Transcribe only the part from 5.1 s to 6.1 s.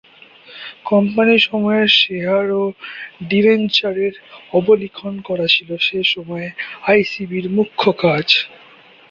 করা ছিল সে